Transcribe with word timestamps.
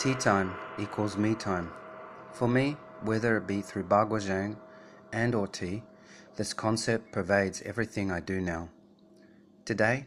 Tea 0.00 0.14
time 0.14 0.54
equals 0.78 1.18
me 1.18 1.34
time. 1.34 1.70
For 2.32 2.48
me, 2.48 2.78
whether 3.02 3.36
it 3.36 3.46
be 3.46 3.60
through 3.60 3.84
Bagua 3.84 4.56
and 5.12 5.34
or 5.34 5.46
tea, 5.46 5.82
this 6.36 6.54
concept 6.54 7.12
pervades 7.12 7.60
everything 7.66 8.10
I 8.10 8.20
do 8.20 8.40
now. 8.40 8.70
Today, 9.66 10.06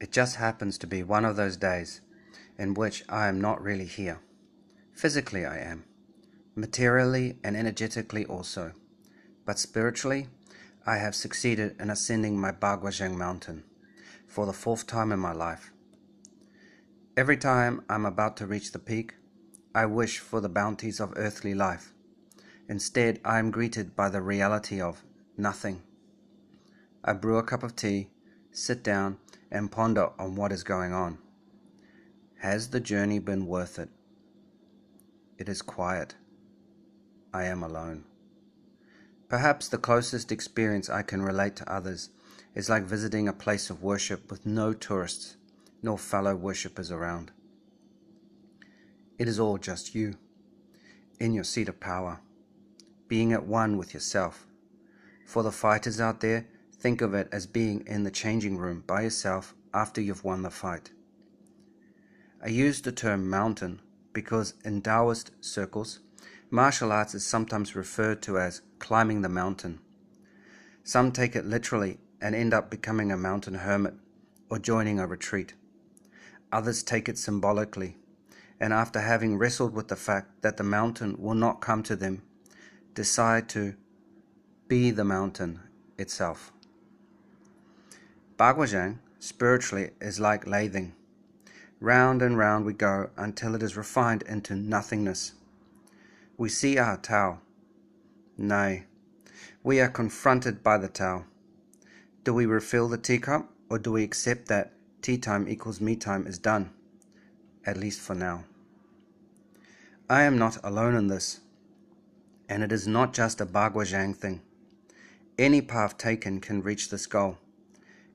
it 0.00 0.12
just 0.12 0.36
happens 0.36 0.78
to 0.78 0.86
be 0.86 1.02
one 1.02 1.24
of 1.24 1.34
those 1.34 1.56
days 1.56 2.02
in 2.56 2.74
which 2.74 3.02
I 3.08 3.26
am 3.26 3.40
not 3.40 3.60
really 3.60 3.84
here. 3.84 4.20
Physically 4.92 5.44
I 5.44 5.58
am, 5.58 5.86
materially 6.54 7.36
and 7.42 7.56
energetically 7.56 8.24
also, 8.26 8.74
but 9.44 9.58
spiritually 9.58 10.28
I 10.86 10.98
have 10.98 11.16
succeeded 11.16 11.74
in 11.80 11.90
ascending 11.90 12.38
my 12.38 12.52
Baguazhang 12.52 13.16
mountain 13.16 13.64
for 14.28 14.46
the 14.46 14.52
fourth 14.52 14.86
time 14.86 15.10
in 15.10 15.18
my 15.18 15.32
life. 15.32 15.72
Every 17.20 17.36
time 17.36 17.84
I'm 17.86 18.06
about 18.06 18.38
to 18.38 18.46
reach 18.46 18.72
the 18.72 18.78
peak, 18.78 19.16
I 19.74 19.84
wish 19.84 20.20
for 20.20 20.40
the 20.40 20.48
bounties 20.48 21.00
of 21.00 21.12
earthly 21.16 21.52
life. 21.52 21.92
Instead, 22.66 23.20
I 23.22 23.38
am 23.38 23.50
greeted 23.50 23.94
by 23.94 24.08
the 24.08 24.22
reality 24.22 24.80
of 24.80 25.04
nothing. 25.36 25.82
I 27.04 27.12
brew 27.12 27.36
a 27.36 27.42
cup 27.42 27.62
of 27.62 27.76
tea, 27.76 28.08
sit 28.52 28.82
down, 28.82 29.18
and 29.50 29.70
ponder 29.70 30.08
on 30.18 30.34
what 30.34 30.50
is 30.50 30.62
going 30.62 30.94
on. 30.94 31.18
Has 32.38 32.70
the 32.70 32.80
journey 32.80 33.18
been 33.18 33.44
worth 33.44 33.78
it? 33.78 33.90
It 35.36 35.46
is 35.46 35.60
quiet. 35.60 36.14
I 37.34 37.44
am 37.44 37.62
alone. 37.62 38.04
Perhaps 39.28 39.68
the 39.68 39.76
closest 39.76 40.32
experience 40.32 40.88
I 40.88 41.02
can 41.02 41.20
relate 41.20 41.54
to 41.56 41.70
others 41.70 42.08
is 42.54 42.70
like 42.70 42.84
visiting 42.84 43.28
a 43.28 43.34
place 43.34 43.68
of 43.68 43.82
worship 43.82 44.30
with 44.30 44.46
no 44.46 44.72
tourists 44.72 45.36
nor 45.82 45.98
fellow 45.98 46.34
worshippers 46.34 46.90
around. 46.90 47.32
It 49.18 49.28
is 49.28 49.38
all 49.38 49.58
just 49.58 49.94
you, 49.94 50.14
in 51.18 51.34
your 51.34 51.44
seat 51.44 51.68
of 51.68 51.80
power, 51.80 52.20
being 53.08 53.32
at 53.32 53.46
one 53.46 53.76
with 53.76 53.92
yourself. 53.92 54.46
For 55.26 55.42
the 55.42 55.52
fighters 55.52 56.00
out 56.00 56.20
there, 56.20 56.46
think 56.72 57.02
of 57.02 57.14
it 57.14 57.28
as 57.30 57.46
being 57.46 57.84
in 57.86 58.04
the 58.04 58.10
changing 58.10 58.56
room 58.56 58.82
by 58.86 59.02
yourself 59.02 59.54
after 59.74 60.00
you've 60.00 60.24
won 60.24 60.42
the 60.42 60.50
fight. 60.50 60.90
I 62.42 62.48
use 62.48 62.80
the 62.80 62.92
term 62.92 63.28
mountain 63.28 63.80
because 64.12 64.54
in 64.64 64.80
Taoist 64.80 65.30
circles, 65.40 66.00
martial 66.50 66.90
arts 66.90 67.14
is 67.14 67.26
sometimes 67.26 67.76
referred 67.76 68.22
to 68.22 68.38
as 68.38 68.62
climbing 68.78 69.22
the 69.22 69.28
mountain. 69.28 69.80
Some 70.82 71.12
take 71.12 71.36
it 71.36 71.44
literally 71.44 71.98
and 72.20 72.34
end 72.34 72.54
up 72.54 72.70
becoming 72.70 73.12
a 73.12 73.16
mountain 73.16 73.54
hermit 73.54 73.94
or 74.48 74.58
joining 74.58 74.98
a 74.98 75.06
retreat. 75.06 75.54
Others 76.52 76.82
take 76.82 77.08
it 77.08 77.18
symbolically, 77.18 77.96
and 78.58 78.72
after 78.72 79.00
having 79.00 79.38
wrestled 79.38 79.74
with 79.74 79.88
the 79.88 79.96
fact 79.96 80.42
that 80.42 80.56
the 80.56 80.64
mountain 80.64 81.16
will 81.18 81.34
not 81.34 81.60
come 81.60 81.82
to 81.84 81.96
them, 81.96 82.22
decide 82.94 83.48
to 83.50 83.74
be 84.68 84.90
the 84.90 85.04
mountain 85.04 85.60
itself. 85.96 86.52
Baguazhang, 88.36 88.98
spiritually, 89.18 89.90
is 90.00 90.18
like 90.18 90.46
lathing. 90.46 90.92
Round 91.78 92.20
and 92.20 92.36
round 92.36 92.64
we 92.64 92.72
go 92.72 93.10
until 93.16 93.54
it 93.54 93.62
is 93.62 93.76
refined 93.76 94.22
into 94.22 94.54
nothingness. 94.54 95.32
We 96.36 96.48
see 96.48 96.78
our 96.78 96.96
Tao. 96.96 97.40
Nay, 98.36 98.84
we 99.62 99.80
are 99.80 99.88
confronted 99.88 100.62
by 100.62 100.78
the 100.78 100.88
Tao. 100.88 101.24
Do 102.24 102.34
we 102.34 102.46
refill 102.46 102.88
the 102.88 102.98
teacup, 102.98 103.50
or 103.68 103.78
do 103.78 103.92
we 103.92 104.02
accept 104.02 104.48
that 104.48 104.72
tea 105.02 105.18
time 105.18 105.48
equals 105.48 105.80
me 105.80 105.96
time 105.96 106.26
is 106.26 106.38
done, 106.38 106.70
at 107.64 107.76
least 107.76 108.00
for 108.00 108.14
now. 108.14 108.44
I 110.08 110.22
am 110.22 110.38
not 110.38 110.58
alone 110.64 110.94
in 110.94 111.06
this, 111.06 111.40
and 112.48 112.62
it 112.62 112.72
is 112.72 112.86
not 112.86 113.12
just 113.12 113.40
a 113.40 113.46
Baguazhang 113.46 114.16
thing. 114.16 114.42
Any 115.38 115.62
path 115.62 115.96
taken 115.96 116.40
can 116.40 116.62
reach 116.62 116.90
this 116.90 117.06
goal, 117.06 117.38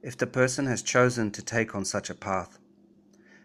if 0.01 0.17
the 0.17 0.27
person 0.27 0.67
has 0.67 0.81
chosen 0.81 1.31
to 1.31 1.41
take 1.41 1.73
on 1.73 1.85
such 1.85 2.09
a 2.09 2.15
path. 2.15 2.59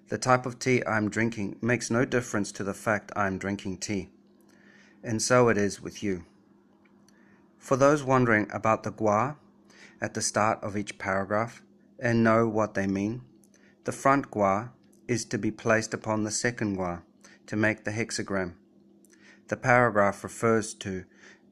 The 0.09 0.19
type 0.19 0.45
of 0.45 0.59
tea 0.59 0.83
I 0.85 0.97
am 0.97 1.09
drinking 1.09 1.57
makes 1.63 1.91
no 1.91 2.05
difference 2.05 2.51
to 2.53 2.65
the 2.65 2.75
fact 2.75 3.13
I 3.15 3.29
am 3.29 3.39
drinking 3.39 3.79
tea, 3.79 4.09
and 5.03 5.23
so 5.23 5.49
it 5.49 5.57
is 5.57 5.81
with 5.81 6.03
you. 6.03 6.25
For 7.59 7.77
those 7.77 8.03
wondering 8.03 8.49
about 8.53 8.83
the 8.83 8.91
gua 8.91 9.37
at 10.01 10.15
the 10.15 10.23
start 10.23 10.59
of 10.63 10.77
each 10.77 10.99
paragraph 10.99 11.63
and 11.99 12.25
know 12.25 12.49
what 12.49 12.75
they 12.75 12.87
mean, 12.87 13.23
the 13.91 13.97
front 13.97 14.31
gua 14.31 14.71
is 15.09 15.25
to 15.25 15.37
be 15.37 15.51
placed 15.51 15.93
upon 15.93 16.23
the 16.23 16.31
second 16.31 16.77
gua 16.77 17.03
to 17.45 17.57
make 17.57 17.83
the 17.83 17.91
hexagram. 17.91 18.53
The 19.49 19.57
paragraph 19.57 20.23
refers 20.23 20.75
to 20.75 21.07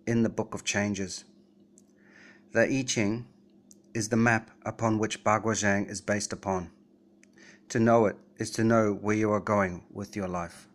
in 0.07 0.23
the 0.23 0.29
Book 0.29 0.55
of 0.55 0.63
Changes. 0.63 1.25
The 2.53 2.63
I 2.63 2.85
Ching 2.87 3.27
is 3.93 4.11
the 4.11 4.17
map 4.17 4.53
upon 4.65 5.01
which 5.01 5.25
Bagua 5.25 5.57
Zhang 5.63 5.91
is 5.91 6.01
based 6.01 6.33
upon. 6.33 6.71
To 7.71 7.81
know 7.81 8.07
it 8.07 8.17
is 8.37 8.53
to 8.53 8.63
know 8.63 8.93
where 8.93 9.17
you 9.17 9.33
are 9.33 9.41
going 9.41 9.83
with 9.91 10.15
your 10.15 10.29
life. 10.29 10.69